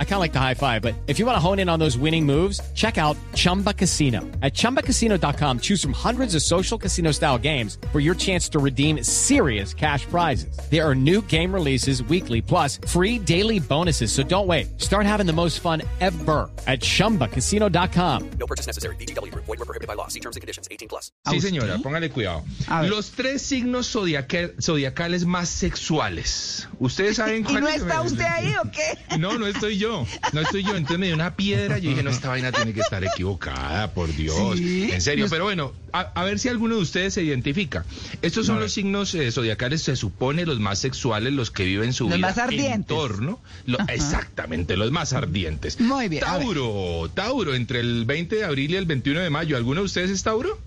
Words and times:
I 0.00 0.04
kind 0.04 0.14
of 0.14 0.20
like 0.20 0.32
the 0.32 0.40
high 0.40 0.54
five, 0.54 0.82
but 0.82 0.94
if 1.06 1.20
you 1.20 1.26
want 1.26 1.36
to 1.36 1.40
hone 1.40 1.60
in 1.60 1.68
on 1.68 1.78
those 1.78 1.96
winning 1.96 2.26
moves, 2.26 2.60
check 2.74 2.98
out 2.98 3.16
Chumba 3.36 3.72
Casino. 3.72 4.22
At 4.42 4.54
ChumbaCasino.com, 4.54 5.60
choose 5.60 5.80
from 5.80 5.92
hundreds 5.92 6.34
of 6.34 6.42
social 6.42 6.76
casino 6.76 7.12
style 7.12 7.38
games 7.38 7.78
for 7.92 8.00
your 8.00 8.16
chance 8.16 8.48
to 8.48 8.58
redeem 8.58 9.04
serious 9.04 9.72
cash 9.72 10.04
prizes. 10.06 10.58
There 10.68 10.84
are 10.84 10.96
new 10.96 11.22
game 11.28 11.54
releases 11.54 12.02
weekly, 12.02 12.42
plus 12.42 12.78
free 12.88 13.20
daily 13.20 13.60
bonuses. 13.60 14.10
So 14.10 14.24
don't 14.24 14.48
wait. 14.48 14.80
Start 14.80 15.06
having 15.06 15.26
the 15.26 15.32
most 15.32 15.60
fun 15.60 15.82
ever 16.00 16.50
at 16.66 16.80
ChumbaCasino.com. 16.80 18.30
No 18.40 18.46
purchase 18.46 18.66
necessary. 18.66 18.96
BGW. 18.96 19.32
Void 19.34 19.46
were 19.46 19.56
prohibited 19.64 19.86
by 19.86 19.94
law. 19.94 20.08
See 20.08 20.18
terms 20.20 20.34
and 20.34 20.40
conditions. 20.40 20.66
18 20.72 20.88
plus. 20.88 21.12
Sí, 21.28 21.40
señora, 21.40 21.78
póngale 21.78 22.10
cuidado. 22.10 22.42
Los 22.88 23.10
tres 23.12 23.42
signos 23.42 23.86
zodiaca- 23.88 24.52
zodiacales 24.60 25.24
más 25.24 25.48
sexuales. 25.48 26.66
¿Ustedes 26.80 27.16
saben 27.16 27.46
¿Y 27.48 27.52
no 27.54 27.68
está 27.68 28.02
usted 28.02 28.24
ahí 28.24 28.54
o 28.62 28.70
qué? 28.70 29.18
No, 29.18 29.38
no 29.38 29.46
estoy 29.46 29.78
yo. 29.78 29.87
No 30.32 30.40
estoy 30.40 30.62
yo. 30.62 30.76
Entonces 30.76 30.98
me 30.98 31.06
dio 31.06 31.14
una 31.14 31.34
piedra. 31.36 31.78
Yo 31.78 31.90
dije, 31.90 32.02
no, 32.02 32.10
esta 32.10 32.28
vaina 32.28 32.52
tiene 32.52 32.72
que 32.74 32.80
estar 32.80 33.02
equivocada, 33.04 33.92
por 33.94 34.14
Dios. 34.14 34.58
Sí. 34.58 34.90
En 34.92 35.00
serio. 35.00 35.26
Pero 35.30 35.44
bueno, 35.44 35.72
a, 35.92 36.00
a 36.00 36.24
ver 36.24 36.38
si 36.38 36.48
alguno 36.48 36.76
de 36.76 36.82
ustedes 36.82 37.14
se 37.14 37.22
identifica. 37.22 37.84
Estos 38.22 38.46
son 38.46 38.60
los 38.60 38.72
signos 38.72 39.14
eh, 39.14 39.30
zodiacales, 39.32 39.82
se 39.82 39.96
supone, 39.96 40.44
los 40.46 40.60
más 40.60 40.78
sexuales, 40.78 41.32
los 41.32 41.50
que 41.50 41.64
viven 41.64 41.92
su 41.92 42.04
Los 42.08 42.16
vida 42.18 42.28
más 42.28 42.38
ardientes. 42.38 42.74
en 42.74 42.84
torno. 42.84 43.40
Lo- 43.66 43.78
exactamente, 43.88 44.76
los 44.76 44.90
más 44.92 45.12
ardientes. 45.12 45.80
Muy 45.80 46.08
bien. 46.08 46.22
Tauro, 46.22 47.10
Tauro, 47.14 47.54
entre 47.54 47.80
el 47.80 48.04
20 48.04 48.36
de 48.36 48.44
abril 48.44 48.70
y 48.72 48.76
el 48.76 48.86
21 48.86 49.20
de 49.20 49.30
mayo. 49.30 49.56
¿Alguno 49.56 49.80
de 49.80 49.86
ustedes 49.86 50.10
es 50.10 50.22
Tauro? 50.22 50.58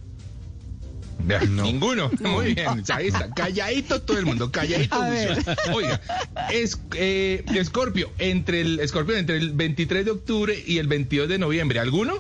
Ninguno. 1.50 2.12
Muy 2.20 2.54
bien. 2.54 2.84
Ahí 2.90 3.08
está. 3.08 3.30
Calladito 3.34 4.02
todo 4.02 4.18
el 4.18 4.26
mundo. 4.26 4.52
Calladito. 4.52 5.00
Oiga, 5.74 6.02
es, 6.52 6.80
eh, 6.96 7.44
entre 8.20 8.62
el 8.62 8.80
Escorpio, 8.80 9.18
entre 9.18 9.38
el 9.38 9.54
23 9.54 10.06
de 10.06 10.12
octubre 10.12 10.64
y 10.66 10.78
el 10.78 10.88
22 10.88 11.30
de 11.30 11.38
noviembre. 11.38 11.80
¿Alguno? 11.80 12.16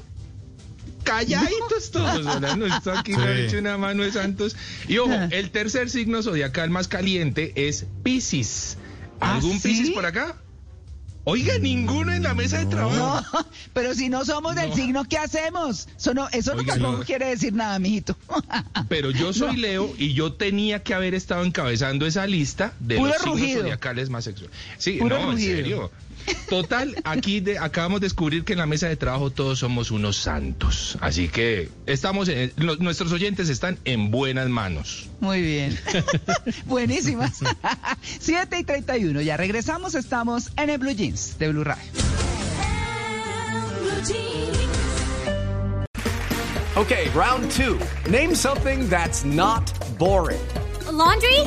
Calladitos 1.03 1.91
todos, 1.91 2.25
¿verdad? 2.25 2.55
No 2.57 2.65
está 2.67 2.99
aquí 2.99 3.13
no 3.13 3.27
he 3.27 3.45
hecho 3.45 3.57
una 3.57 3.77
mano 3.77 4.03
de 4.03 4.11
santos. 4.11 4.55
Y 4.87 4.97
ojo, 4.97 5.11
Ah. 5.13 5.27
el 5.31 5.49
tercer 5.51 5.89
signo 5.89 6.21
zodiacal 6.21 6.69
más 6.69 6.87
caliente 6.87 7.53
es 7.55 7.85
Piscis. 8.03 8.77
¿Ah, 9.19 9.35
¿Algún 9.35 9.59
sí? 9.59 9.69
Piscis 9.69 9.89
por 9.91 10.05
acá? 10.05 10.35
Oiga, 11.23 11.57
ninguno 11.59 12.11
en 12.13 12.23
la 12.23 12.33
mesa 12.33 12.57
de 12.59 12.65
trabajo. 12.65 12.95
No, 13.33 13.45
pero 13.73 13.93
si 13.93 14.09
no 14.09 14.25
somos 14.25 14.55
del 14.55 14.69
No. 14.69 14.75
signo, 14.75 15.03
¿qué 15.05 15.17
hacemos? 15.17 15.87
Eso 15.97 16.13
no, 16.15 16.27
eso 16.29 16.53
Oiga, 16.53 16.73
tampoco 16.73 16.97
no. 16.99 17.03
quiere 17.03 17.27
decir 17.27 17.53
nada, 17.53 17.77
mijito. 17.77 18.17
Pero 18.89 19.11
yo 19.11 19.31
soy 19.31 19.55
Leo 19.57 19.93
y 19.97 20.13
yo 20.13 20.33
tenía 20.33 20.81
que 20.83 20.93
haber 20.95 21.13
estado 21.13 21.43
encabezando 21.45 22.05
esa 22.07 22.25
lista 22.25 22.73
de 22.79 22.97
Puro 22.97 23.09
los 23.09 23.17
signos 23.21 23.39
rugido. 23.39 23.61
zodiacales 23.61 24.09
más 24.09 24.23
sexuales. 24.23 24.55
Sí, 24.77 24.93
Puro 24.99 25.19
no, 25.19 25.31
rugido. 25.31 25.51
en 25.51 25.57
serio. 25.57 25.91
Total, 26.49 26.95
aquí 27.03 27.39
de- 27.39 27.57
acabamos 27.57 28.01
de 28.01 28.05
descubrir 28.05 28.43
que 28.43 28.53
en 28.53 28.59
la 28.59 28.65
mesa 28.65 28.87
de 28.87 28.95
trabajo 28.95 29.29
todos 29.29 29.59
somos 29.59 29.91
unos 29.91 30.17
santos. 30.17 30.97
Así 31.01 31.27
que 31.29 31.69
estamos, 31.85 32.27
en- 32.29 32.51
los- 32.57 32.79
nuestros 32.79 33.11
oyentes 33.11 33.49
están 33.49 33.77
en 33.85 34.11
buenas 34.11 34.49
manos. 34.49 35.09
Muy 35.19 35.41
bien. 35.41 35.79
Buenísimas. 36.65 37.39
7 38.19 38.59
y 38.59 38.63
31. 38.63 39.21
Ya 39.21 39.37
regresamos. 39.37 39.95
Estamos 39.95 40.49
en 40.57 40.69
el 40.69 40.77
Blue 40.77 40.91
Jeans 40.93 41.37
de 41.39 41.49
Blue 41.49 41.63
Radio. 41.63 41.83
Okay, 46.77 47.09
round 47.13 47.51
two. 47.51 47.77
Name 48.09 48.33
something 48.33 48.87
that's 48.89 49.23
not 49.23 49.71
boring. 49.99 50.39
A 50.87 50.91
laundry? 50.91 51.39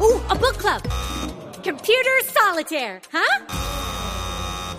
Ooh, 0.00 0.20
a 0.28 0.34
book 0.34 0.58
club. 0.58 0.82
Computer 1.62 2.20
solitaire, 2.24 3.00
huh? 3.12 3.79